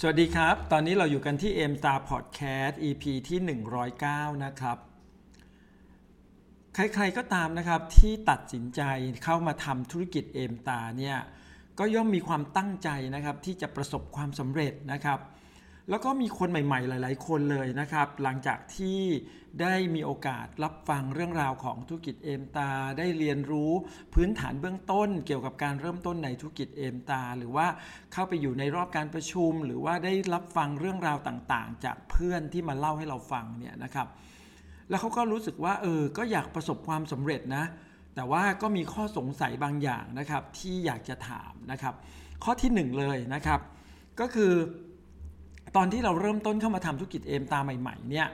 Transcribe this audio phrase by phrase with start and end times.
[0.00, 3.38] สวัสดีครับ ตอนนี้เราอยู่กันที่ M Star Podcast EP ที่
[3.92, 4.78] 109 นะครับ
[6.74, 8.82] ใครๆก็ตามนะครับที่ตัดสินใจ
[9.24, 11.18] เข้ามาทำธุรกิจเอมตาเนี่ย
[11.78, 15.18] ก็ย่อมมีความตั้งใจนะครับที่จะประสบความสำเร็จนะครับ
[15.90, 19.00] แล้วก็มีคนใหม่ๆ หลาย ๆ คนเลยนะครับ หลังจากที่
[19.60, 23.72] ได้มีโอกาสรับฟังเรื่องราวของธุรกิจเอมตา ได้เรียนรู้
[24.14, 27.66] พื้นฐานเบื้องต้น เกี่ยวกับการเริ่มต้นในธุรกิจเอมตา หรือว่า
[28.12, 34.08] เข้าไปอยู่ในรอบการประชุม หรือว่าได้รับฟังเรื่องราวต่างๆ จากเพื่อนที่มาเล่าให้เราฟังเนี่ยนะครับ
[34.88, 37.64] แล้วเขาก็รู้สึกว่าเออ ก็อยากประสบความสำเร็จนะ
[38.14, 41.94] แต่ว่าก็มีข้อสงสัยบางอย่างนะครับที่อยากจะถามนะครับ
[42.44, 43.60] ข้อที่หนึ่งเลยนะครับ
[44.20, 44.52] ก็คือ
[45.76, 48.26] ตอนที่เราเริ่มต้นเข้ามาทำธุรกิจเอมตาใหม่ๆเนี่ย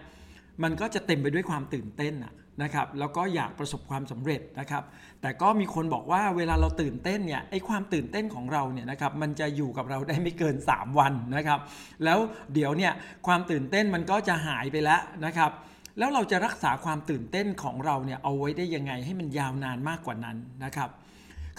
[0.63, 2.15] มันก็จะเต็มไปด้วยความตื่นเต้น
[2.63, 4.83] นะครับแล้วก็อยากประสบความสำเร็จนะครับ
[5.23, 11.61] แต่ก็มีคนบอกว่าเวลาเราตื่นเต้นเนี่ยไอ้ความตื่นเต้นของเราเนี่ยนะครับมันจะอยู่กับเราได้ไม่เกิน 3 วันนะครับ
[12.05, 12.19] แล้ว
[12.55, 12.93] เดี๋ยวเนี่ย
[13.27, 15.51] ความตื่นเต้นมันก็จะหายไปแล้วนะครับ
[15.99, 20.91] แล้วเราจะรักษาความตื่นเต้นของเราเนี่ยเอาไว้ได้ยังไงให้มันยาวนานมากกว่านั้นนะครับ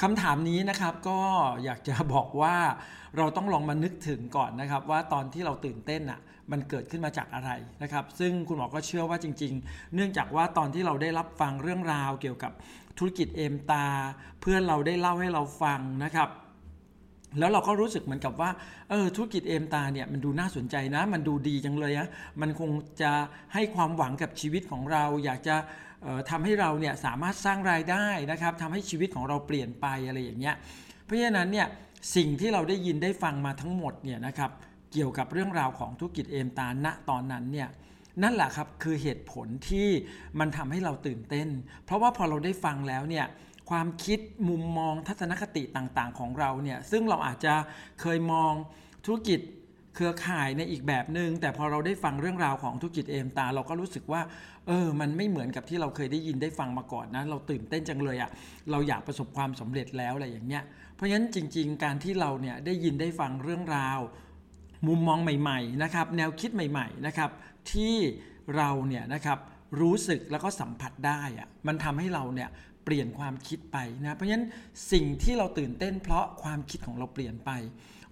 [0.01, 1.19] คำถามนี้นะครับก็
[1.63, 2.55] อยากจะบอกว่า
[3.17, 6.19] เราต้องลองมานึกถึงก่อนนะครับ ว่าตอนที่เราตื่นเต้นอะ
[6.51, 7.49] มันเกิดขึ้นมาจากอะไร
[7.83, 12.51] นะครับ ซึ่งคุณหมอก็เชื่อว่าจริง ๆ เนื่องจากว่าตอนที่เราได้รับฟังเรื่องราวเกี่ยวกับ
[12.97, 13.85] ธุรกิจเอมตา
[14.41, 16.29] เพื่อนเราได้เล่าให้เราฟังนะครับ
[17.39, 18.49] แล้วเราก็รู้สึกเหมือนกับว่า
[18.89, 22.07] เออธุรกิจเอมตาเนี่ยมันดูน่าสนใจนะ มันดูดีจังเลยอะ
[22.41, 23.11] มันคงจะ
[23.53, 25.55] ให้ความหวังกับชีวิตของเรา อยากจะ
[26.29, 30.55] ทำให้เราเนี่ยสามารถสร้างรายได้นะครับทำให้ชีวิตของเราเปลี่ยนไปอะไรอย่างเงี้ย
[31.03, 31.67] เพราะฉะนั้นเนี่ย
[32.15, 34.51] สิ่งที่เราได้ยินได้ฟังมาทั้งหมดเนี่ยนะครับ
[34.93, 37.69] เกี่ยวกับเรื่องราวของธุรกิจเอมตาณตอนนั้นเนี่ย
[38.23, 39.87] นั่นแหละครับคือเหตุผลที่
[40.39, 41.47] มันทำให้เราตื่นเต้น
[41.85, 43.25] เพราะว่าพอเราได้ฟังแล้วเนี่ย
[43.69, 44.19] ความคิด
[44.49, 47.53] มุมมองทัศนคติต่างๆ ของเราเนี่ยซึ่งเราอาจจะ
[48.01, 48.53] เคยมอง
[49.05, 49.39] ธุรกิจ
[49.95, 54.21] เครือข่ายในอีกแบบหนึง่งแต่พอเราได้ฟังเรื่องราวของธุรกิจเอมตา เราก็รู้สึกว่า
[54.67, 58.29] เออ มันไม่เหมือนกับที่เราเคยได้ยินได้ฟังมาก่อนนะ เราตื่นเต้นจังเลยอะ่ะ
[58.71, 60.63] เราอยากประสบความสำเร็จแล้วอะไรอย่างเงี้ย
[60.95, 63.99] เพราะฉะนั้นจริง ๆ การที่เราเนี่ยได้ยินได้ฟังเรื่องราว
[64.87, 67.29] มุมมองใหม่ๆนะครับแนวคิดใหม่ๆนะครับ
[67.71, 67.95] ที่
[68.57, 69.37] เราเนี่ยนะครับ
[69.81, 72.49] รู้สึกแล้วก็สัมผัสได้อะมันทำให้เราเนี่ย
[72.85, 74.47] เปลี่ยนความคิดไปนะเพราะฉะนั้น
[74.91, 77.51] สิ่งที่เราตื่นเต้น เพราะความคิดของเราเปลี่ยนไป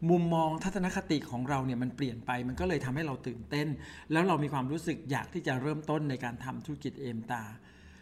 [0.10, 3.68] มุมมองทัศนคติของเราเนี่ยมันเปลี่ยนไปมันก็เลยทำให้เราตื่นเต้น
[4.12, 7.44] แล้วเรามีความรู้สึกอยากที่จะเริ่มต้นในการทำธุรกิจเอมตา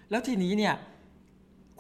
[0.09, 0.75] แล้วทีนี้เนี่ย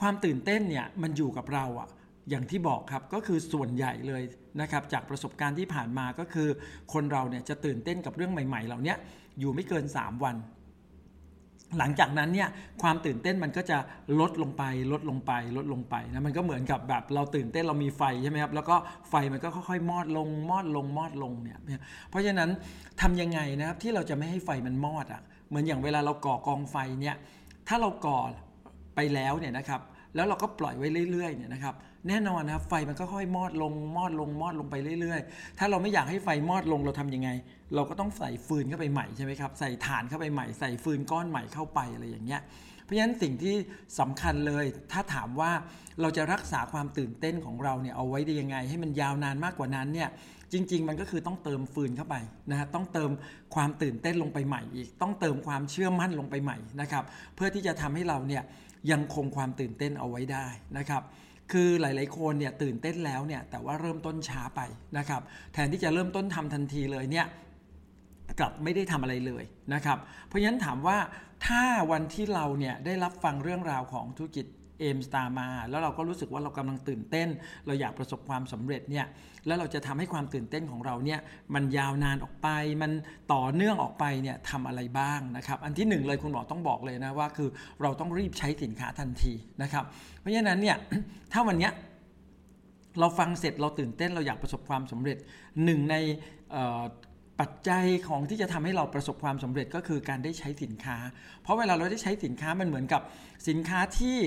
[0.01, 1.89] ความตื่นเต้นเนี่ยมันอยู่กับเราอะ
[2.29, 4.23] อย่างที่บอกครับก็คือส่วนใหญ่เลย
[4.61, 6.47] นะครับจากประสบการณ์ที่ผ่านมาก็คือ
[6.93, 8.95] คนเราเนี่ยจะตื่นเต้นกับเรื่องใหม่ ๆ เหล่านี้
[9.39, 10.35] อยู่ไม่เกิน 3 วัน
[11.77, 12.49] หลังจากนั้นเนี่ย
[12.81, 13.77] ความตื่นเต้นมันก็จะ
[14.19, 18.75] ลดลงไปลดลงไปลดลงไปนะมันก็เหมือนกับแบบเราตื่นเต้นเรามีไฟใช่ไหมครับแล้วก็
[19.09, 21.59] ไฟมันก็ค่อยๆมอดลงมอดลงมอดลงเนี่ย
[22.09, 22.49] เพราะฉะนั้น
[23.01, 27.15] ทำยังไงนะครับที่เราจะไม่ให้ไฟมันมอดอะ่ะเหมือนอย่างเวลาเราก่อกองไฟเนี่ย
[27.67, 28.19] ถ้าเราก่อ
[28.95, 29.81] ไปแล้วเนี่ยนะครับ
[30.15, 31.75] แล้วเราก็ปล่อยไว้เรื่อยๆเนี่ยนะครับ
[32.07, 37.29] แน่นอนนะไฟมันก็ค่อยมอดลงมอดลงมอดลงไปเรื่อยๆ ถ้าเราไม่อยากให้ไฟมอดลงเราทํำยังไง
[37.75, 42.41] เราก็ต้องใส่ฟืนเข้าไปใหม่ใช่ไหมครับใส่ถ่านเข้าไปใหม่ใส่ฟืนก้อนใหม่เข้าไปอะไรอย่างเงี้ย
[42.83, 43.55] เพราะฉะนั้นสิ่งที่
[43.99, 45.51] สำคัญเลย ถ้าถามว่า
[46.01, 50.09] เราจะรักษาความตื่นเต้นของเราเนี่ยเอาไว้ได้ยังไง ให้มันยาวนานมากกว่านั้นเนี่ย
[50.53, 52.15] จริง ๆ มันก็คือต้องเติมฟืนเข้าไป
[52.51, 53.09] นะฮะต้องเติม
[53.55, 57.03] ความตื่นเต้นลงไปใหม่อีก ต้องเติมความเชื่อมั่นลงไปใหม่นะครับ
[57.35, 58.43] เพื่อที่จะทำให้เราเนี่ย
[58.91, 61.03] ยังคงความตื่นเต้นเอาไว้ได้นะครับ
[61.51, 64.61] คือหลาย ๆ คนเนี่ยตื่นเต้นแล้วเนี่ยแต่ว่าเริ่มต้นช้าไป
[64.97, 65.21] นะครับ
[65.53, 67.27] แทนที่จะเริ่มต้นทำทันทีเลยเนี่ย
[68.39, 69.43] กลับไม่ได้ทำอะไรเลย
[69.73, 70.97] นะครับ เพราะฉะนั้นถามว่า
[71.47, 74.45] ถ้าวันที่เราเนี่ยได้รับฟังเรื่องราวของธุรกิจ
[74.79, 77.27] เอมสตาร์มา แล้วเราก็รู้สึกว่าเรากำลังตื่นเต้น
[77.67, 79.05] เราอยากประสบความสำเร็จเนี่ย
[79.47, 81.19] แล้วเราจะทำให้ความตื่นเต้นของเราเนี่ย
[81.53, 82.47] มันยาวนานออกไป
[82.81, 82.91] มัน
[83.33, 87.49] ต่อเนื่องออกไปเนี่ยทำอะไรบ้างนะครับ อันที่หนึ่งเลยคุณหมอต้องบอกเลยนะว่าคือ
[87.81, 89.83] เราต้องรีบใช้สินค้าทันทีนะครับ
[90.19, 90.77] เพราะฉะนั้นเนี่ย
[91.33, 91.73] ถ้าวันเนี้ย
[92.99, 95.17] เราฟังเสร็จเราตื่นเต้นเราอยากประสบความสำเร็จ
[95.63, 95.95] หนึ่งใน
[97.39, 100.97] ปัจจัยของที่จะทำให้เราประสบความสำเร็จก็คือการได้ใช้สินค้า
[101.41, 103.01] เพราะเวลาเราได้ใช้สินค้ามันเหมือนกับ
[103.47, 104.17] สินค้าที่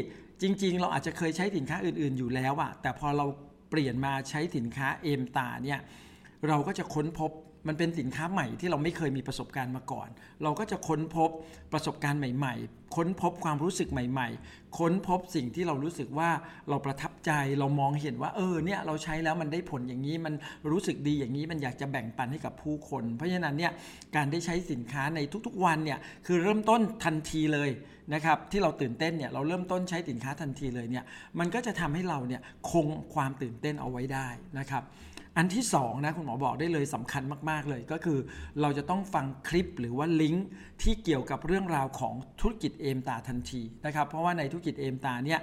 [0.43, 3.27] จริง ๆ เราอาจจะเคยใช้สินค้าอื่น ๆอยู่แล้วอะแต่พอเรา
[3.71, 5.81] เปลี่ยนมาใช้สินค้าเอมตาเนี่ย
[6.49, 7.31] เราก็จะค้นพบ
[7.67, 10.09] มันเป็นสินค้าใหม่ที่เราไม่เคยมีประสบการณ์มาก่อน
[10.43, 11.31] เราก็จะค้นพบ
[11.73, 16.31] ประสบการณ์ใหม่ ๆ ค้นพบความรู้สึกใหม่ ๆ ค้นพบสิ่งที่เรารู้สึกว่า
[16.69, 20.35] เราประทับใจ เรามองเห็นว่าเออเนี่ยเราใช้แล้วมันได้ผลอย่างนี้ มัน
[20.71, 23.73] รู้สึกดีอย่างนี้ มันอยากจะแบ่งปันให้กับผู้คน เพราะฉะนั้นเนี่ย
[24.17, 27.71] การได้ใช้สินค้าในทุกๆวันเนี่ยคือเริ่มต้นทันทีเลย
[28.15, 31.05] นะครับที่เราตื่นเต้นเนี่ยเราเริ่มต้นใช้สินค้าทันทีเลยเนี่ย
[31.39, 34.83] มันก็จะทำให้เราเนี่ยคงความตื่นเต้นเอาไว้ได้นะครับ
[35.37, 38.19] อันที่2นะคุณหมอบอกได้เลยสำคัญมาก ๆ เลยก็คือ
[38.61, 40.47] เราจะต้องฟังคลิปหรือว่าลิงก์
[40.83, 45.41] ที่เกี่ยวกับเรื่องราวของธุรกิจเอมตาทันทีนะครับ เพราะว่าในธุรกิจเอมตาเนี่ย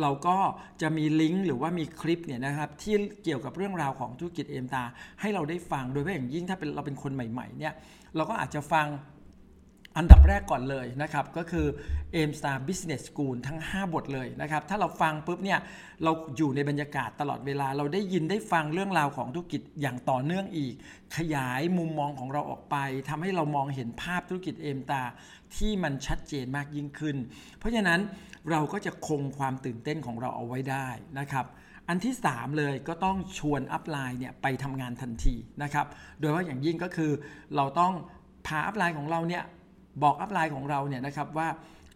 [0.00, 0.36] เราก็
[0.82, 2.94] จะมีลิงก์หรือว่ามีคลิปเนี่ยนะครับที่
[3.24, 4.82] เกี่ยวกับเรื่องราวของธุรกิจเอมตา
[5.20, 7.74] ให้เราได้ฟังโดยเฉพาะอย่างยิ่งถ้าเป็นเราเป็นคนใหม่ๆเนี่ย
[8.16, 8.86] เราก็อาจจะฟัง
[9.96, 11.66] อันดับแรกก่อนเลยนะครับก็คือ
[12.14, 15.58] a m Star Business School ทั้ง 5 บทเลยนะครับถ้าเราฟังปุ๊บเนี่ย
[16.04, 20.74] เราอยู่ในบรรยากาศตลอดเวลาเราได้ยินได้ฟังเรื่องราวของธุรกิจอย่างต่อเนื่องอีก
[21.16, 22.76] ขยายมุมมองของเราออกไป
[23.08, 25.02] ทำให้เรามองเห็นภาพธุรกิจเอมตา
[25.56, 27.16] ที่มันชัดเจนมากยิ่งขึ้น
[27.58, 28.00] เพราะฉะนั้น
[28.50, 31.46] เราก็จะคงความตื่นเต้นของเราเอาไว้ได้นะครับ
[31.88, 35.86] อันที่ 3 เลยก็ต้องชวน upline เนี่ยไปทำงานทันทีนะครับ
[36.20, 37.10] โดยว่าอย่างยิ่งก็คือ
[37.56, 37.92] เราต้อง
[38.46, 39.44] พา upline ของเราเนี่ย
[40.02, 41.48] บอก upline ของเราเนี่ยนะครับว่า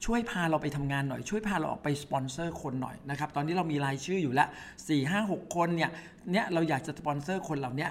[0.05, 4.49] ช่วยพาเราไปทำงานหน่อย ช่วยพาเราออกไปสปอนเซอร์คนหน่อยนะครับตอนนี้เรามีรายชื่ออยู่แล้ว
[4.85, 5.91] 4 5 6 คนเนี่ย
[6.33, 7.89] เนี่ยเราอยากจะสปอนเซอร์คนเหล่านี้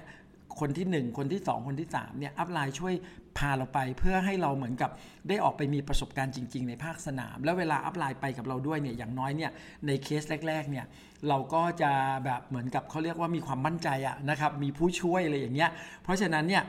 [0.60, 2.94] คนที่ 1 คนที่ 2 คนที่3เนี่ย upline ช่วย
[3.38, 4.92] พาเราไปเพื่อให้เราเหมือนกับ
[5.30, 9.52] ได้ออกไปมีประสบการณ์จริง ๆ ในภาคสนาม แล้วเวลา upline ไปกับเราด้วยเนี่ยอย่างน้อยเนี่ย
[9.88, 10.86] ในเคสแรก ๆ เนี่ย
[11.28, 11.92] เราก็จะ
[12.26, 15.70] แบบเหมือนกับเขาเรียกว่ามีความมั่นใจอะนะครับมีผู้ช่วยอะไรอย่างเงี้ย
[16.04, 16.64] เพราะฉะนั้นเนี่ย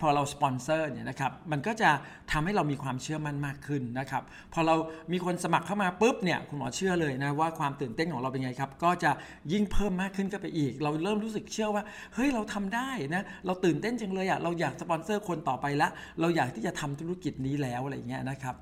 [0.00, 1.90] พอเราสปอนเซอร์เนี่ยนะครับมันก็จะ
[2.32, 4.22] ทำให้เรามีความเชื่อมั่นมากขึ้นนะครับ
[4.52, 4.74] พอเรา
[5.12, 9.10] มีคนสมัครเข้ามาปุ๊บเนี่ยคุณหมอเชื่อเลยนะว่าความตื่นเต้นของเราเป็นไงครับก็จะ
[9.52, 11.84] ยิ่งเพิ่มมากขึ้นก็ไปอีก เราเริ่มรู้สึกเชื่อว่า
[12.14, 15.88] เฮ้ยเราทำได้นะเราตื่นเต้นจังเลยอะ่ะเราอยากสปอนเซอร์คนต่อไปละ
[16.20, 18.54] เราอยากที่จะทำธุรกิจนี้แล้วอะไรเงี้ยนะครับ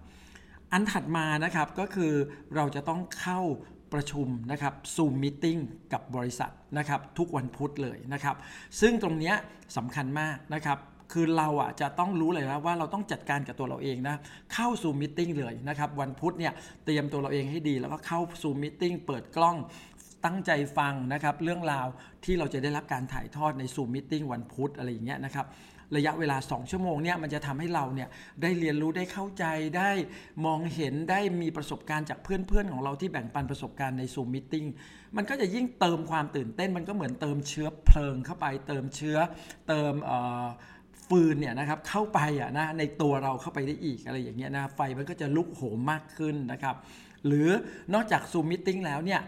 [0.72, 2.12] อันถัดมานะครับก็คือ
[2.56, 3.40] เราจะต้องเข้า
[3.92, 5.44] ประชุมนะครับซูมมิ팅
[5.92, 8.36] กับบริษัทนะครับทุกวันพุธเลยนะครับ
[8.80, 9.32] ซึ่งตรงนี้
[9.76, 10.78] สำคัญมากนะครับ
[11.11, 14.15] คือเราอ่ะจะต้องรู้เลยนะว่าเราต้องจัดการกับตัวเราเองนะ
[14.53, 16.53] เข้าซูมมิ팅เลยนะครับวันพุธเนี่ย
[16.85, 19.57] เตรียมตัวเราเองให้ดี แล้วก็เข้าซูมมิ팅เปิดกล้อง
[20.25, 21.87] ตั้งใจฟังนะครับเรื่องราว
[22.25, 25.47] ที่เราจะได้รับการถ่ายทอดในซูมมิ팅วันพุธอะไรอย่างเงี้ยนะครับ
[25.95, 28.09] ระยะเวลา 2 ชั่วโมงเนี่ยมันจะทำให้เราเนี่ย
[28.41, 29.45] ได้เรียนรู้ได้เข้าใจ
[29.77, 29.91] ได้
[30.45, 34.55] มองเห็นได้มีประสบการณ์จากเพื่อนๆของเราที่แบ่งปันประสบการณ์ในซูมมิ팅
[35.17, 39.17] มันก็จะยิ่งเติมความตื่นเต้น มันก็เหมือนเติมเชื้อเพลิงเข้าไปเติมเชื้อ
[39.67, 39.93] เติม
[41.08, 46.76] ฟืนเนี่ยนะครับเข้าไปอะนะในตัวเราเข้าไปได้อีกอะไรอย่างเงี้ยนะไฟมันก็จะลุกโหมมากขึ้นนะครับ
[47.26, 47.48] หรือ
[47.94, 49.20] นอกจากซูมมิ팅แล้วเนี่ย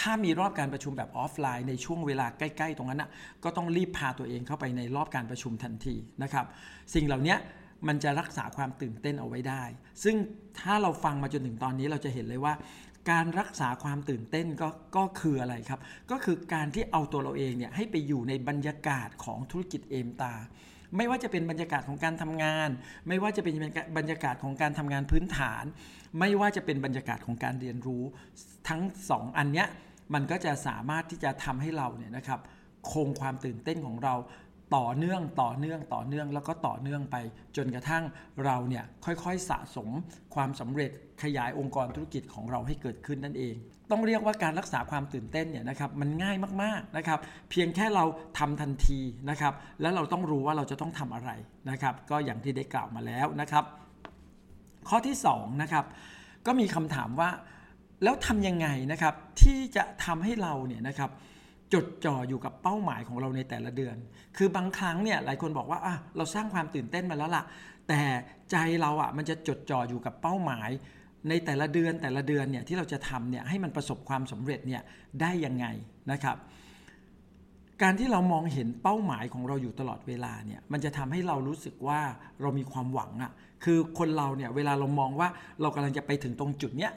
[0.00, 3.10] ถ้ามีรอบการประชุมแบบออฟไลน์ในช่วงเวลาใกล้ ๆ ตรงนั้นนะ
[3.44, 6.46] ก็ต้องรีบพาตัวเองเข้าไปในรอบการประชุมทันทีนะครับ
[6.94, 7.36] สิ่งเหล่านี้
[7.88, 9.62] มันจะรักษาความตื่นเต้นเอาไว้ได้
[10.04, 10.16] ซึ่ง
[10.60, 12.54] ถ้าเราฟังมาจนถึงตอนนี้เราจะเห็นเลยว่า
[13.10, 15.80] การรักษาความตื่นเต้นก็ก็คืออะไรครับ
[16.10, 20.34] ก็คือการที่เอาตัวเราเองเนี่ยให้ไปอยู่ในบรรยากาศของธุรกิจเอมตา
[20.96, 22.68] ไม่ว่าจะเป็นบรรยากาศของการทำงาน
[23.08, 23.54] ไม่ว่าจะเป็น
[23.98, 25.64] บรรยากาศของการทำงานพื้นฐาน
[26.20, 28.02] ไม่ว่าจะเป็นบรรยากาศของการเรียนรู้
[28.68, 29.68] ทั้ง 2 อันเนี้ย
[30.14, 32.40] มันก็จะสามารถที่จะทำให้เราเนี่ยนะครับ
[32.92, 34.14] คงความตื่นเต้นของเรา
[34.76, 37.16] ต่อเนื่องต่อเนื่องต่อเนื่องแล้วก็ต่อเนื่องไป
[37.56, 38.04] จนกระทั่ง
[38.44, 39.88] เราเนี่ยค่อยๆสะสม
[40.34, 40.90] ความสำเร็จ
[41.22, 43.56] ขยายองค์กรธุรกิจของเราให้เกิดขึ้นนั่นเอง
[43.90, 47.18] ต้องเรียกว่าการรักษาความตื่นเต้นเนี่ยนะครับมันง่ายมากๆนะครับ
[47.50, 48.04] เพียงแค่เรา
[48.38, 51.30] ทำทันทีนะครับแล้วเราต้องรู้ว่าเราจะต้องทำอะไร
[51.70, 53.64] นะครับ ก็อย่างที่ได้กล่าวมาแล้วนะครับ
[54.88, 55.84] ข้อที่2นะครับ
[56.46, 57.30] ก็มีคำถามว่า
[58.04, 61.10] แล้วทำยังไงนะครับที่จะทำให้เราเนี่ยนะครับ
[61.74, 63.96] จดจ่ออยู่กับเป้าหมายของเราในแต่ละเดือน
[64.36, 67.44] คือบางครั้งเนี่ยหลายคนบอกว่าอะเราสร้างความตื่นเต้นมาแล้วล่ะ
[67.88, 68.00] แต่
[68.50, 70.70] ใจเราอะมันจะจดจ่ออยู่กับเป้าหมาย
[71.28, 74.82] ในแต่ละเดือนแต่ละเดือนเนี่ยที่เราจะทำเนี่ยให้มันประสบความสำเร็จเนี่ย
[75.20, 75.66] ได้ยังไง
[76.12, 76.36] นะครับ
[77.82, 82.00] การที่เรามองเห็นเป้าหมายของเราอยู่ตลอดเวลาเนี่ยมันจะทำให้เรารู้สึกว่า
[82.40, 83.32] เรามีความหวังอะ่ะ
[83.64, 85.28] คือคนเราเนี่ยเวลาเรามองว่า
[85.60, 86.92] เรากำลังจะไปถึงตรงจุดเนี้ย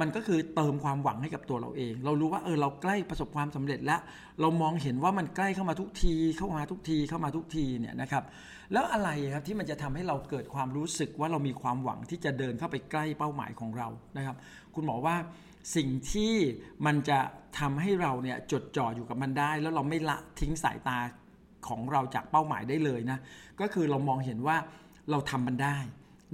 [0.00, 4.00] มันก็คือเติมความหวังให้กับตัวเราเอง เรารู้ว่าเออเราใกล้ประสบความสำเร็จแล้ว
[4.40, 8.24] เรามองเห็นว่ามันใกล้เข้ามาทุกที เข้ามาทุกที เข้ามาทุกทีเนี่ยนะครับ
[8.72, 14.36] แล้วอะไรครับที่มันจะทำให้เราเกิดความรู้สึกว่าเรามีความหวังที่จะเดินเข้าไปใกล้เป้าหมายของเรานะครับ
[14.74, 15.16] คุณหมอว่า
[15.76, 16.32] สิ่งที่
[16.86, 17.18] มันจะ
[17.58, 20.98] ทำให้เราเนี่ยจดจ่ออยู่กับมันได้ แล้วเราไม่ละทิ้งสายตา
[21.68, 23.18] ของเราจากเป้าหมายได้เลยนะ
[23.60, 24.56] ก็คือเรามองเห็นว่า
[25.10, 25.76] เราทำมันได้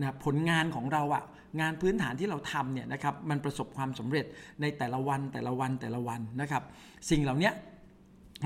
[0.01, 1.25] นะผลงานของเราอะ
[1.61, 4.27] งานพื้นฐานที่เราทำเนี่ยนะครับมันประสบความสำเร็จ
[4.61, 6.63] ในแต่ละวันแต่ละวันแต่ละวันนะครับ
[7.11, 7.51] สิ่งเหล่านี้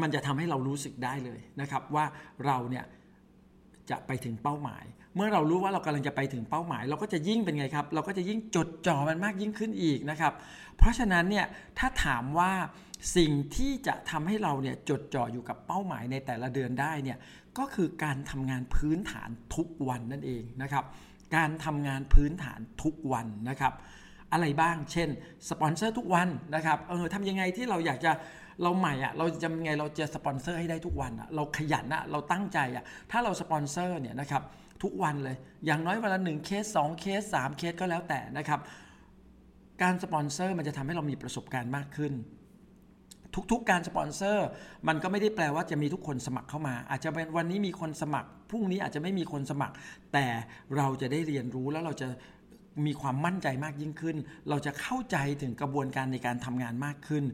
[0.02, 2.04] มันจะทำให้เรารู้สึกได้เลยนะครับว่า
[2.46, 2.84] เราเนี่ย
[3.90, 4.84] จะไปถึงเป้าหมาย
[5.14, 10.32] เมื่อเรารู้ว่าเรากำลังจะไปถึงเป้าหมาย เราก็จะยิ่งเป็นไงครับ เราก็จะยิ่งจดจ่อมันมากยิ่งขึ้นอีกนะครับ
[10.78, 11.46] เพราะฉะนั้นเนี่ย
[11.78, 12.52] ถ้าถามว่า
[13.16, 17.18] สิ่งที่จะทำให้เราเนี่ยจดจ่ออยู่กับเป้าหมายในแต่ละเดือนได้เนี่ย
[17.58, 20.84] ก็คือการทำงานพื้นฐานทุกวันนั่นเองนะครับ
[21.36, 23.72] การทำงานพื้นฐานทุกวันนะครับ
[24.32, 25.08] อะไรบ้าง เช่น
[25.50, 28.12] สปอนเซอร์ทุกวันนะครับเออทำยังไงที่เราอยากจะ
[28.62, 34.42] เราใหม่อะเราจะยังไงเราจะสปอนเซอร์ให้ได้ทุกวันอะเราขยันอะเราตั้งใจอะถ้าเราสปอนเซอร์เนี่ยนะครับ
[34.82, 38.60] ทุกวันเลย อย่างน้อยวันละหนึ่งเคส2เคส3เคสก็แล้วแต่นะครับ
[39.82, 42.12] การสปอนเซอร์มันจะทำให้เรามีประสบการณ์มากขึ้น
[43.52, 44.46] ทุกๆ การสปอนเซอร์
[44.88, 49.74] มันก็ไม่ได้แปลว่าจะมีทุกคนสมัครเข้ามา อาจจะเป็นวันนี้มีคนสมัคร พรุ่งนี้อาจจะไม่มีคนสมัคร
[50.12, 50.26] แต่
[50.76, 52.08] เราจะได้เรียนรู้แล้วเราจะ
[52.86, 54.16] มีความมั่นใจมากยิ่งขึ้น
[54.50, 57.24] เราจะเข้าใจถึงกระบวนการในการทำงานมากขึ้น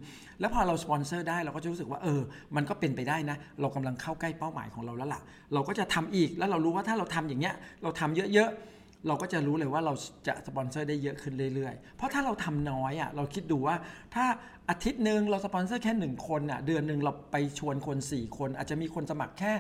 [0.40, 2.20] แล้วพอเราสปอนเซอร์ได้เราก็จะรู้สึกว่าเออ
[2.56, 5.20] มันก็เป็นไปได้นะ เรากำลังเข้าใกล้เป้าหมายของเราแล้วล่ะ
[5.54, 9.94] เราก็จะทำอีก แล้วเรารู้ว่าถ้าเราทำอย่างเงี้ย เราทำเยอะๆ เราก็จะรู้เลยว่าเรา
[10.26, 13.76] จะสปอนเซอร์ได้เยอะขึ้นเรื่อยๆ เพราะถ้าเราทำน้อยอะเราคิดดูว่า
[14.14, 14.24] ถ้า
[14.70, 19.52] อาทิตย์หนึ่งเราสปอนเซอร์แค่ 1 คนอะเดือนหนึ่งเราไปชวนคน 4 คน อาจจะมีคนสมัครแค่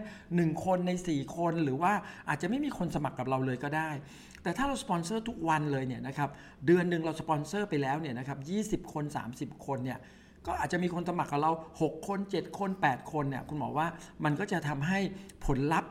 [0.50, 1.92] 1 คนใน 4 คน หรือว่า
[2.28, 3.90] อาจจะไม่มีคนสมัครกับเราเลยก็ได้
[4.42, 6.28] แต่ถ้าเราสปอนเซอร์ทุกวันเลยเนี่ยนะครับ
[6.66, 9.98] เดือนหนึ่งเราสปอนเซอร์ไปแล้วเนี่ยนะครับ20 คน 30 คนเนี่ย
[10.46, 13.86] ก็อาจจะมีคนสมัครกับเรา 6 คน 7 คน 8 คนเนี่ยคุณหมอว่า
[14.24, 15.00] มันก็จะทำให้
[15.46, 15.90] ผลลัพธ์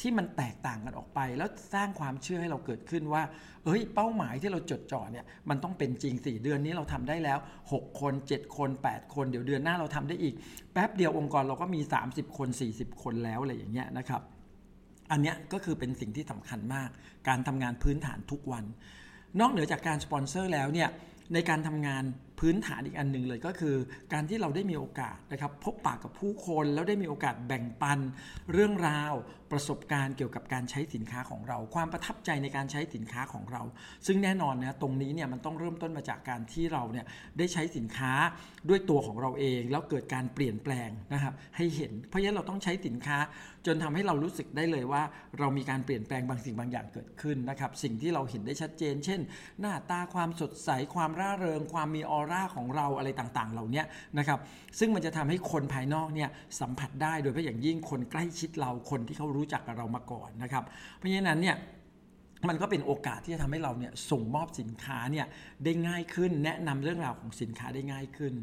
[0.00, 3.22] ที่มันแตกต่างกันออกไป แล้วสร้างความเชื่อให้เราเกิดขึ้นว่า
[3.64, 7.38] เอ้ย เป้าหมายที่เราจดจ่อเนี่ยมันต้องเป็นจริงสี่เดือนนี้เราทำได้แล้ว
[7.70, 10.34] 6 คน 7 คน 8 คน เดี๋ยวเดือนหน้าเราทำได้อีก
[10.72, 14.22] แป๊บเดียวองค์กรเราก็มี 30 คน 40 คนแล้วอะไรอย่างเงี้ยนะครับ
[15.10, 16.88] อันเนี้ยก็คือเป็นสิ่งที่สำคัญมาก
[17.28, 18.64] การทำงานพื้นฐานทุกวัน
[19.40, 20.88] นอกเหนือจากการสปอนเซอร์แล้วเนี่ย
[21.34, 22.04] ในการทำงาน
[22.40, 23.76] พื้นฐานอีกอันหนึ่งเลยก็คือ
[24.12, 27.98] การที่เราได้มีโอกาสนะครับพบปะกับผู้คนแล้วได้มีโอกาสแบ่งปัน
[28.52, 29.14] เรื่องราว
[29.52, 33.62] ประสบการณ์เกี่ยวกับการใช้สินค้าของเรา ความประทับใจในการใช้สินค้าของเรา
[34.06, 37.06] ซึ่งแน่นอนนะตรงนี้เนี่ยมันต้องเริ่มต้นมาจากการที่เราเนี่ย
[37.38, 38.12] ได้ใช้สินค้า
[38.68, 43.18] ด้วยตัวของเราเอง แล้วเกิดการเปลี่ยนแปลงนะครับให้เห็น เพราะฉะนั้นเราต้องใช้สินค้า
[43.66, 45.02] จนทำให้เรารู้สึกได้เลยว่า
[45.38, 49.20] เรามีการเปลี่ยนแปลงบางสิ่งบางอย่างเกิดขึ้นนะครับสิ่งที่เราเห็นได้ชัดเจน เช่น
[49.60, 53.82] หน้าตาความสดใสความร่าเริง ความมีออร่าของเราอะไรต่างๆ เหล่านี้
[54.18, 54.38] นะครับ
[54.78, 56.28] ซึ่งมันจะทำให้คนภายนอกเนี่ย
[56.60, 60.64] สัมผัสได้โดยเฉพาะอย่างยิ่งคนใกล้ชิดเราคนที่เขารู้จักกับเรามาก่อนนะครับ
[60.96, 61.56] เพราะฉะนั้นเนี่ย
[62.48, 65.26] มันก็เป็นโอกาสที่จะทำให้เราเนี่ยส่งมอบสินค้าเนี่ย
[65.64, 68.34] ได้ง่ายขึ้น แนะนำเรื่องราวของสินค้าได้ง่ายขึ้น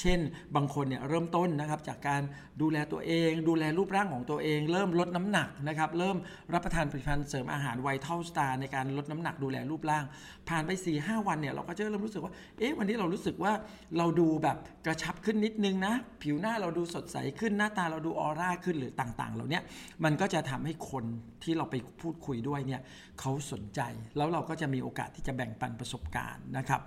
[0.00, 0.20] เช่น
[0.56, 2.22] บางคนเนี่ยเริ่มต้นนะครับจากการ
[2.62, 6.16] ดูแลตัวเอง ดูแลรูปร่างของตัวเอง เริ่มลดน้ำหนักนะครับเริ่ม
[6.52, 10.04] รับประทานผลิตภัณฑ์เสริมอาหารไวท์เท่าสตาร์ในการลดน้ำหนักดูแลรูปร่าง
[10.48, 13.52] ผ่านไป4ีหวันเนี่ยเราก็จะเริ่มรู้สึกว่าเอ๊ะวันนี้เรารู้สึกว่า
[13.98, 19.60] เราดูแบบกระชับขึ้นนิดนึงนะผิวหน้าเราดูสดใสขึ้นหน้าตาเราดูออร่าขึ้นหรือต่างๆเหล่านี้
[20.04, 21.04] มันก็จะทำให้คน
[21.42, 22.80] ที่เราไปพูดคุยด้วยเนี่ย
[23.20, 23.80] เขาสนใจ
[24.16, 26.82] แล้วเราก็จะมีโอกาสที่จะแบ่งปันประสบการณ์นะครับ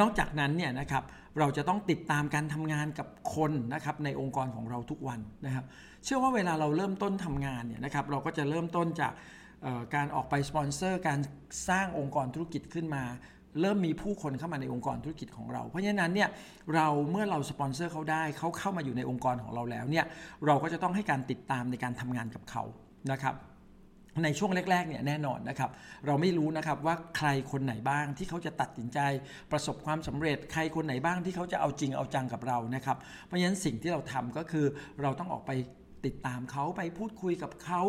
[0.00, 1.04] นอกจากนั้นเนี่ยนะครับ
[1.38, 5.64] เราจะต้องติดตามการทำงานกับคนนะครับในองค์กรของเราทุกวันนะครับ
[6.04, 9.12] เชื่อว่าเวลาเราเริ่มต้นทำงานเนี่ยนะครับเราก็จะเริ่มต้นจาก
[9.94, 11.18] การออกไปสปอนเซอร์การ
[11.68, 13.04] สร้างองค์กรธุรกิจขึ้นมา
[13.60, 16.28] เริ่มมีผู้คนเข้ามาในองค์กรธุรกิจของเรา เพราะฉะนั้นเนี่ย
[16.74, 20.04] เราเมื่อเราสปอนเซอร์เขาได้เขาเข้ามาอยู่ในองค์กรของเราแล้วเนี่ย
[20.46, 22.62] เราก็จะต้องให้การติดตามในการทำงานกับเขา
[23.12, 23.34] นะครับ
[24.24, 25.70] ในช่วงแรกๆเนี่ยแน่นอนนะครับ
[26.06, 28.98] เราไม่รู้นะครับว่าใครคนไหนบ้างที่เขาจะตัดสินใจ
[29.52, 32.96] ประสบความสำเร็จ ใครคนไหนบ้างที่เขาจะเอาจริงเอาจังกับเรานะครับ
[33.26, 34.66] เพราะฉะนั้นสิ่งที่เราทำก็คือ
[35.02, 35.52] เราต้องออกไป
[36.06, 37.82] ติดตามเขาไปพูดคุยกับเขา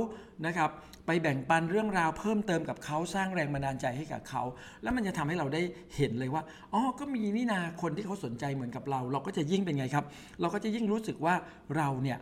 [0.45, 0.69] นะครับ
[1.07, 4.43] ไปแบ่งปันเรื่องราวเพิ่มเติมกับเขาสร้างแรงบันดาลใจให้กับเขา
[4.83, 5.61] แล้วมันจะทำให้เราได้
[5.95, 6.43] เห็นเลยว่า
[6.73, 10.05] อ๋อก็มีนี่นาคนที่เขาสนใจเหมือนกับเรา เราก็จะยิ่งเป็นไงครับ
[10.41, 11.35] เราก็จะยิ่งรู้สึกว่า
[11.77, 12.17] เราเนี่ย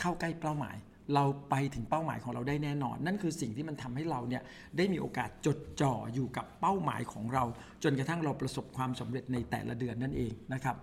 [0.00, 0.76] เข้าใกล้เป้าหมาย
[1.14, 4.42] เราไปถึงเป้าหมายของเราได้แน่นอน นั่นคือสิ่งที่มันทำให้เราเนี่ย
[4.76, 7.44] ได้มีโอกาสจดจ่ออยู่กับเป้าหมายของเรา
[7.82, 10.76] จนกระทั่งเราประสบความสำเร็จในแต่ละเดือนนั่นเองนะครับ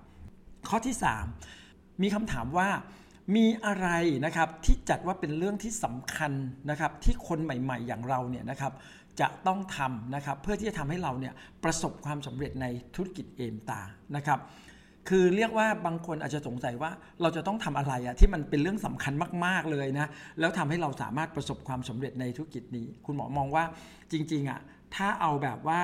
[0.69, 0.95] ข้อที่
[1.47, 2.69] 3 มีคำถามว่า
[3.35, 3.87] มีอะไร
[4.25, 6.31] นะครับที่จัดว่าเป็นเรื่องที่สำคัญ
[6.69, 8.73] นะครับที่คนใหม่ๆ อย่างเราเนี่ยนะครับ
[9.21, 12.65] จะต้องทำนะครับเพื่อที่จะทำให้เราเนี่ยประสบความสำเร็จใน
[12.95, 13.81] ธุรกิจเอมตา
[14.15, 14.39] นะครับ
[15.09, 19.13] คือเรียกว่าบางคนอาจจะสงสัยว่าเราจะต้องทำอะไรอะที่มันเป็นเรื่องสำคัญ
[19.45, 20.07] มาก ๆเลยนะ
[20.39, 23.63] แล้วทำให้เราสามารถประสบความสำเร็จในธุรกิจนี้ คุณหมอมองว่า
[24.11, 24.59] จริงๆอะ
[24.95, 25.81] ถ้าเอาแบบว่า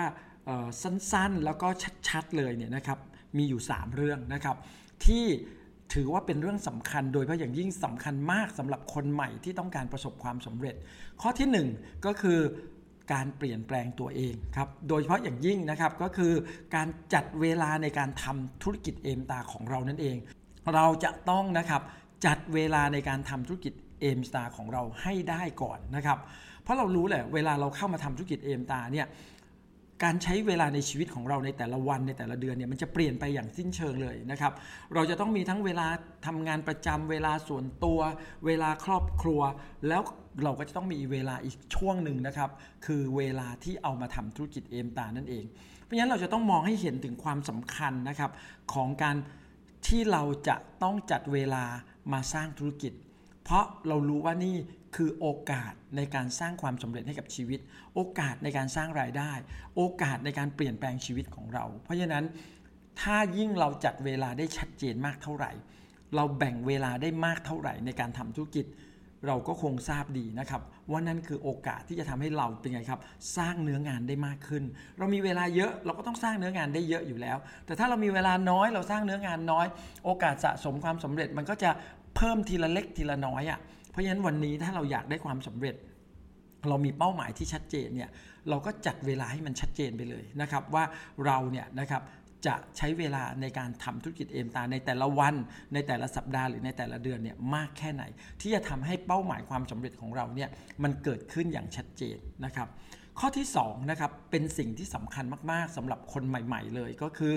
[0.82, 1.68] สั้นๆ แล้วก็
[2.08, 3.00] ชัดๆเลยเนี่ยนะครับ
[3.38, 4.56] มีอยู่ 3 เรื่องนะครับ
[5.06, 5.26] ที่
[5.94, 10.76] ถือว่าเป็นเรื่องสำคัญโดยเฉพาะอย่างยิ่งสำคัญมากสำหรับคนใหม่ที่ต้องการประสบความสำเร็จ
[11.22, 12.40] ข้อที่ 1 ก็คือ
[13.14, 16.34] การเปลี่ยนแปลงตัวเองครับ โดยเฉพาะอย่างยิ่งนะครับก็คือ
[16.76, 20.18] การจัดเวลาในการทำธุรกิจเอมตาของเรานั่นเอง
[20.74, 21.82] เราจะต้องนะครับ
[22.26, 26.18] จัดเวลาในการทำธุรกิจเอมตาของเราให้ได้ก่อนนะครับ
[26.64, 29.08] เพราะเรารู้แหละเวลาเราเข้ามาทำธุรกิจเอมตาเนี่ย
[30.04, 34.54] การใช้เวลาในชีวิตของเราในแต่ละวันในแต่ละเดือนเนี่ยมันจะเปลี่ยนไปอย่างสิ้นเชิงเลยนะครับ
[34.94, 35.88] เราจะต้องมีทั้งเวลา
[36.26, 38.00] ทำงานประจำเวลาส่วนตัว
[38.46, 39.42] เวลาครอบครัว
[39.88, 40.02] แล้ว
[40.44, 42.50] เราก็จะต้องมีเวลาอีกช่วงหนึ่งนะครับ
[42.86, 45.46] คือเวลาที่เอามาทำธุรกิจเอมตานั่นเอง
[45.84, 48.32] เพราะฉะนั้นเราจะต้องมองให้เห็นถึงความสำคัญนะครับ
[48.74, 49.16] ของการ
[49.88, 51.64] ที่เราจะต้องจัดเวลา
[52.14, 52.94] มาสร้างธุรกิจ
[53.52, 54.56] เพราะเรารู้ว่านี่
[54.96, 57.60] คือโอกาสในการสร้างความสำเร็จให้กับชีวิต
[57.96, 59.32] โอกาสในการสร้างรายได้
[59.76, 62.24] โอกาสในการเปลี่ยนแปลงชีวิตของเรา เพราะฉะนั้น
[63.02, 65.52] ถ้ายิ่งเราจัดเวลาได้ชัดเจนมากเท่าไหร่
[66.16, 68.66] เราแบ่งเวลาได้มากเท่าไหร่ในการทำธุรกิจ
[69.28, 73.00] เราก็คงทราบดีนะครับว่านั่นคือโอกาสที่จะทำให้เราเป็นไงครับ
[73.38, 74.64] สร้างเนื้องานได้มากขึ้น
[74.98, 79.66] เรามีเวลาเยอะเราก็ต้องสร้างเนื้องานได้เยอะอยู่แล้ว แต่ถ้าเรามีเวลาน้อยเราสร้างเนื้องานน้อย
[80.06, 81.72] โอกาสสะสมความสำเร็จมันก็จะ
[82.16, 83.60] เพิ่มทีละเล็กทีละน้อยอะ่ะ
[83.92, 85.76] เพราะฉะนั้นวันนี้ถ้าเราอยากได้ความสำเร็จ
[86.70, 88.10] เรามีเป้าหมายที่ชัดเจนเนี่ย
[88.50, 90.84] เราก็จัดเวลาให้มันชัดเจนไปเลยนะครับว่า
[91.26, 92.02] เราเนี่ยนะครับ
[92.46, 95.36] จะใช้เวลาในการทำธุรกิจเอมตาในแต่ละวัน
[95.74, 98.04] ในแต่ละสัปดาห์หรือในแต่ละเดือนเนี่ยมากแค่ไหน
[98.42, 100.50] ที่จะทำให้เป้าหมายความสำเร็จของเราเนี่ย
[100.84, 102.68] มันเกิดขึ้นอย่างชัดเจนนะครับ
[103.20, 107.36] ข้อที่2นะครับเป็นสิ่งที่สำคัญมากๆสำหรับคนใหม่ ๆ เลยก็คือ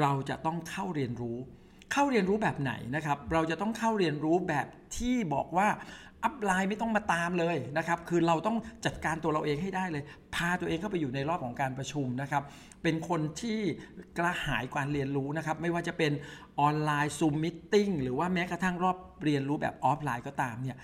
[0.00, 1.38] เราจะต้องเข้าเรียนรู้
[1.92, 5.68] เข้าเรียนรู้แบบไหนนะครับ เราจะต้องเข้าเรียนรู้แบบที่บอกว่า
[6.24, 8.56] upline ไม่ต้องมาตามเลยนะครับ คือเราต้อง
[8.86, 10.02] จัดการตัวเราเองให้ได้เลย
[10.34, 12.42] พาตัวเองเข้าไปอยู่ในรอบของการประชุมนะครับ
[12.82, 13.58] เป็นคนที่
[14.18, 16.12] กระหายการเรียนรู้นะครับ ไม่ว่าจะเป็น
[16.60, 20.76] ออนไลน์ Zoom meeting หรือว่าแม้กระทั่งรอบเรียนรู้แบบออฟไลน์ก็ตามเนี่ย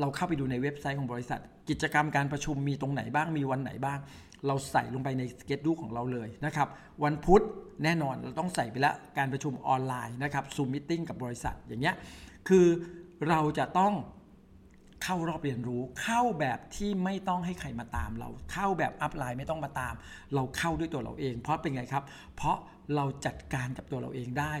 [0.00, 3.98] เราเข้าไปดูในเว็บไซต์ของบริษัท กิจกรรมการประชุมมีตรงไหนบ้าง มีวันไหนบ้าง
[4.46, 6.68] เราใส่ลงไปใน schedule ของเราเลยนะครับ
[7.04, 7.42] วันพุธ
[7.84, 11.96] แน่นอนเราต้องใส่ไปแล้วการประชุมออนไลน์นะครับ Zoom meeting กับบริษัทอย่างเงี้ย
[12.48, 12.66] คือ
[13.28, 13.94] เราจะต้อง
[15.04, 19.94] เข้ารอบเรียนรู้เข้าแบบที่ไม่ต้องให้ใครมาตาม เราเข้าแบบ upline ไม่ต้องมาตาม
[20.34, 22.04] เราเข้าด้วยตัวเราเอง เพราะเป็นไงครับ
[22.36, 22.56] เพราะ
[22.96, 24.54] เราจัดการกับตัวเราเองได้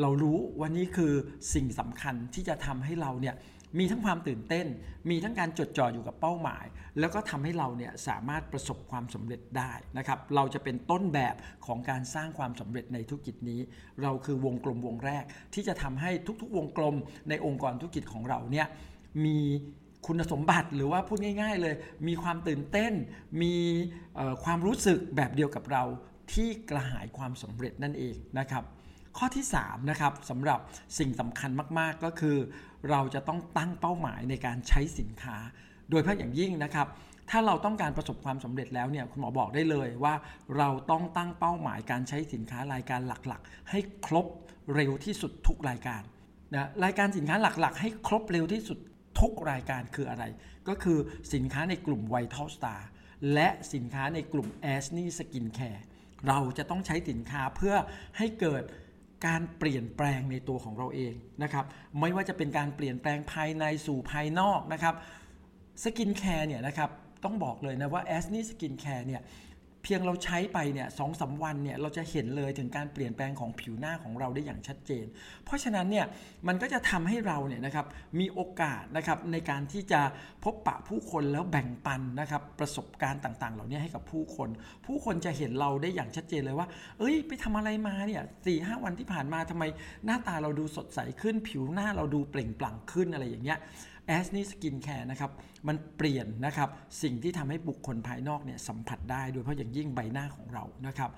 [0.00, 1.12] เรารู้ว่านี่คือ
[1.54, 3.34] สิ่งสำคัญที่จะทำให้เราเนี่ย
[3.78, 4.66] มีทั้งความตื่นเต้น
[5.10, 6.64] มีทั้งการจดจ่ออยู่กับเป้าหมาย
[6.98, 11.34] แล้วก็ทำให้เราเนี่ยสามารถประสบความสำเร็จได้นะครับ เราจะเป็นต้นแบบ
[11.66, 13.60] ของการสร้างความสำเร็จในธุรกิจนี้
[14.02, 15.24] เราคือวงกลมวงแรก
[15.54, 16.10] ที่จะทำให้
[16.40, 16.96] ทุกๆ วงกลม
[17.28, 18.66] ในองค์กรธุรกิจของเราเนี่ย
[19.24, 19.38] มี
[20.06, 21.74] คุณสมบัติหรือว่าพูดง่าย ๆ เลย
[22.08, 22.92] มีความตื่นเต้น
[23.42, 23.54] มี
[24.44, 25.84] ความรู้สึกแบบเดียวกับเรา
[26.32, 28.64] ที่กระหายความสำเร็จนั่นเองนะครับ
[29.18, 30.60] ข้อที่3นะครับสำหรับ
[30.98, 32.36] สิ่งสำคัญมากๆ ก็คือ
[32.90, 35.36] เราจะต้องตั้งเป้าหมายในการใช้สินค้า
[35.90, 36.86] โดยเฉพาะอย่างยิ่งนะครับ
[37.30, 40.14] ถ้าเราต้องการประสบความสำเร็จแล้วเนี่ยคุณหมอบอกได้เลยว่า
[40.58, 44.26] เราต้องตั้งเป้าหมายการใช้สินค้ารายการหลักๆ ให้ครบ
[44.74, 46.02] เร็วที่สุดทุกรายการ
[46.54, 48.78] นะรายการสินค้าหลักๆ ให้ครบเร็วที่สุด
[49.20, 50.24] ทุกรายการคืออะไร
[50.68, 50.98] ก็คือ
[51.34, 52.80] สินค้าในกลุ่ม Vital Star
[53.34, 55.82] และสินค้าในกลุ่ม a s n e Skin Care
[56.28, 57.74] เราจะต้องใช้สินค้าเพื่อ
[58.18, 58.62] ให้เกิด
[59.26, 61.64] การเปลี่ยนแปลงในตัวของเราเองนะครับ
[62.00, 64.94] ไม่ว่าจะเป็นการเปลี่ยนแปลงภายในสู่ภายนอกนะครับ
[65.82, 66.90] skincare เนี่ยนะครับ
[67.24, 69.22] ต้องบอกเลยนะว่าแอสนี่ skincare เนี่ย
[69.82, 75.04] เพียงเราใช้ไปเนี่ยสองสามวันเนี่ยเราจะเห็นเลยถึงการเปลี่ยนแปลงของผิวหน้าของเราได้อย่างชัดเจน
[75.44, 76.06] เพราะฉะนั้นเนี่ย
[76.48, 77.86] มันก็จะทำให้เราเนี่ยนะครับ
[78.18, 80.00] มีโอกาสนะครับในการที่จะ
[80.44, 84.48] พบปะผู้คนแล้วแบ่งปันนะครับประสบการณ์ต่าง ๆ เหล่านี้ให้กับผู้คน
[84.86, 89.64] ผู้คนจะเห็นเราได้อย่างชัดเจนเลยว่า เอ้ย ไปทำอะไรมาเนี่ยสี่ห้าวันที่ผ่านมาทำไม
[90.04, 93.60] หน้าตาเราดูสดใสขึ้น ผิวหน้าเราดูเปล่งปลั่งขึ้นอะไรอย่างเงี้ย
[94.06, 95.30] แอสนี่ skincare นะครับ
[95.68, 96.68] มันเปลี่ยนนะครับ
[97.02, 101.10] สิ่งที่ทำให้บุคคลภายนอกเนี่ยสัมผัสได้โดยเฉพาะอย่างยิ่งใบหน้าของเรานะครับ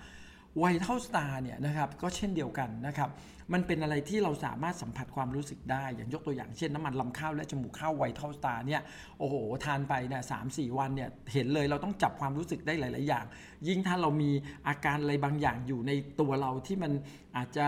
[0.58, 3.10] ไวท์เท่าสตาร์เนี่ยนะครับก็เช่นเดียวกันนะครับ
[3.52, 8.82] มันเป็นอะไรที่เราสามารถสัมผัสความรู้สึกได้ อย่างยกตัวอย่างเช่นน้ำมันลำข้าวและจมูกข้าวไวท์เท่าสตาร์เนี่ย
[9.18, 13.24] โอ้โห ทานไปเนี่ยสามสี่วันเนี่ยเห็นเลยเราต้องจับความรู้สึกได้หลาย ๆ อย่าง
[13.68, 14.30] ยิ่งถ้าเรามี
[14.68, 16.92] อาการอะไรบางอย่างอยู่ในตัวเราที่มัน
[17.36, 17.66] อาจจะ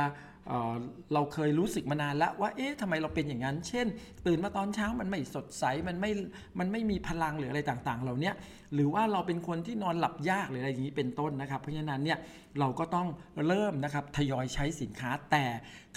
[1.14, 3.86] เราเคยรู้สึกมานานแล้วว่า เอ๊ะทำไมเราเป็นอย่างนั้น เช่น
[4.26, 6.10] ตื่นมาตอนเช้ามันไม่สดใส มันไม่
[6.58, 8.32] มันไม่มีพลังหรืออะไรต่างๆ เหล่านี้
[8.74, 12.18] หรือว่าเราเป็นคนที่นอนหลับยากหรืออะไรอย่างนี้เป็นต้นนะครับ เพราะฉะนั้นเนี่ย
[12.60, 13.06] เราก็ต้อง
[13.46, 15.44] เริ่มนะครับทยอยใช้สินค้า แต่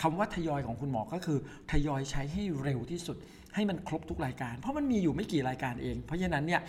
[0.01, 1.39] คำว่าทยอยของคุณหมอก็คือ
[1.71, 3.17] ทยอยใช้ให้เร็วที่สุด
[3.55, 6.61] ให้มันครบทุกรายการ เพราะมันมีอยู่ไม่กี่รายการเอง เพราะฉะนั้นเนี่ย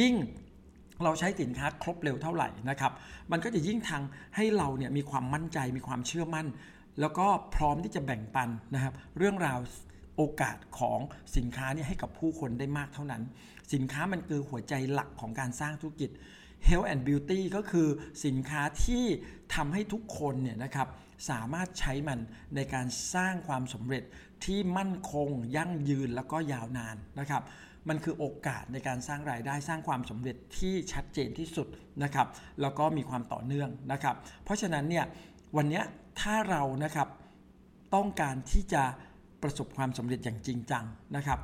[0.00, 0.14] ยิ่ง
[1.04, 2.92] เราใช้สินค้าครบเร็วเท่าไหร่นะครับ
[3.32, 4.02] มันก็จะยิ่งทาง
[4.36, 6.46] ให้เราเนี่ยมีความมั่นใจมีความเชื่อมั่น
[7.00, 9.58] แล้วก็พร้อมที่จะแบ่งปันนะครับ เรื่องราว
[10.16, 10.98] โอกาสของ
[11.36, 13.22] สินค้านี่ให้กับผู้คนได้มากเท่านั้น
[13.72, 16.10] สินค้ามันคือหัวใจหลักของการสร้างธุรกิจ
[16.68, 17.88] Health and Beauty ก็คือ
[18.26, 19.04] สินค้าที่
[19.54, 20.88] ทำให้ทุกคนเนี่ยนะครับ
[21.30, 22.18] สามารถใช้มัน
[22.56, 24.04] ในการสร้างความสำเร็จ
[24.44, 27.42] ที่มั่นคง ยั่งยืนแล้วก็ยาวนานนะครับ
[27.88, 31.66] มันคือโอกาสในการสร้างรายได้สร้างความสำเร็จที่ชัดเจนที่สุด
[32.02, 32.26] นะครับ
[32.60, 35.04] แล้วก็มีความต่อเนื่องนะครับ เพราะฉะนั้นเนี่ย
[35.56, 35.82] วันนี้
[36.20, 37.08] ถ้าเรานะครับ
[37.94, 38.82] ต้องการที่จะ
[39.42, 40.84] ประสบความสำเร็จอย่างจริงจัง
[41.16, 41.38] นะครับ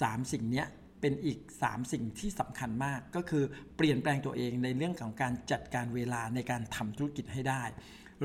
[0.00, 0.64] สามสิ่งนี้
[1.00, 3.44] เป็นอีก 3 สิ่งที่สำคัญมาก ก็คือ
[3.76, 7.62] เปลี่ยนแปลงตัวเองในเรื่องของการจัดการเวลาในการทำธุรกิจให้ได้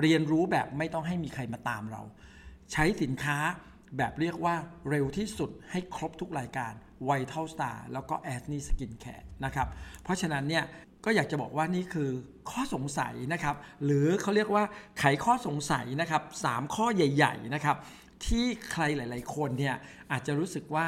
[0.02, 2.02] เรียนรู้แบบไม่ต้องให้มีใครมาตามเรา
[2.72, 3.38] ใช้สินค้า
[3.98, 4.56] แบบเรียกว่า
[4.90, 6.74] เร็วที่สุดให้ครบทุกรายการ
[7.10, 9.68] Vital Star แล้วก็ a s n y Skin Care นะครับ
[10.04, 10.64] เพราะฉะนั้นเนี่ย
[11.08, 12.10] ก็อยากจะบอกว่านี่คือ
[12.52, 14.64] ข้อสงสัยนะครับ หรือเขาเรียกว่า
[15.00, 17.78] ไขข้อสงสัยนะครับ3ข้อใหญ่ ๆ นะครับ
[18.26, 19.76] ที่ใครหลาย ๆ คนเนี่ย
[20.12, 20.86] อาจจะรู้สึกว่า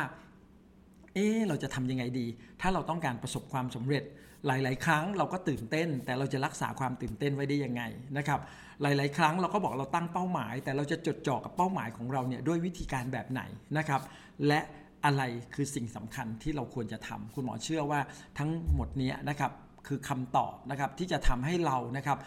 [1.14, 2.28] เอ๊เราจะทำยังไงดี
[2.62, 4.04] ถ้าเราต้องการประสบความสำเร็จ
[4.48, 7.84] หลาย ๆ ครั้งเราก็ตื่นเต้น แต่เราจะรักษาความตื่นเต้นไว้ได้ยังไง
[8.18, 8.40] นะครับ
[8.82, 13.42] หลาย ๆ ครั้งเราก็บอกเราตั้งเป้าหมาย แต่เราจะจดจ่อกับเป้าหมายของเราเนี่ยด้วยวิธีการแบบไหน
[13.78, 14.02] นะครับ
[14.48, 14.62] และ
[15.06, 18.00] อะไรคือสิ่งสำคัญที่เราควรจะทำคุณหมอเชื่อว่า
[18.40, 19.52] ทั้งหมดนี้นะครับ
[19.90, 22.18] คือคำตอบนะครับที่จะทำให้เรานะครับ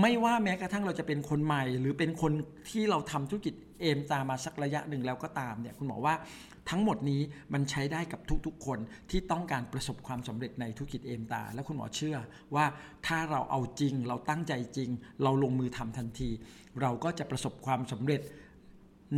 [0.00, 2.32] ไม่ว่าแม้กระทั่งเราจะเป็นคนใหม่ หรือเป็นคน
[2.70, 6.14] ที่เราทำธุรกิจเอมตามมาสักระยะหนึ่งแล้วก็ตามเนี่ยคุณหมอว่า
[6.70, 7.20] ทั้งหมดนี้
[7.52, 8.78] มันใช้ได้กับทุกๆ คน
[9.10, 12.16] ที่ต้องการประสบความสำเร็จในธุรกิจเอมตา และคุณหมอเชื่อ
[12.54, 12.64] ว่า
[13.06, 14.90] ถ้าเราเอาจริง เราตั้งใจจริง
[15.22, 16.30] เราลงมือทำทันที
[16.80, 18.20] เราก็จะประสบความสำเร็จ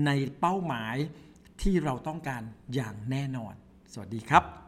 [0.06, 0.10] ใน
[0.40, 0.96] เป้าหมาย
[1.62, 2.42] ที่เราต้องการ
[2.74, 3.54] อย่างแน่นอน
[3.92, 4.59] สวัสดีครับ